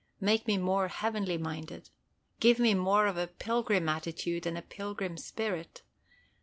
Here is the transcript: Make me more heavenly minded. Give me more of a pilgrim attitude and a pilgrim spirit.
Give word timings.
Make 0.19 0.47
me 0.47 0.57
more 0.57 0.87
heavenly 0.87 1.37
minded. 1.37 1.91
Give 2.39 2.57
me 2.57 2.73
more 2.73 3.05
of 3.05 3.17
a 3.17 3.27
pilgrim 3.27 3.87
attitude 3.87 4.47
and 4.47 4.57
a 4.57 4.63
pilgrim 4.63 5.15
spirit. 5.15 5.83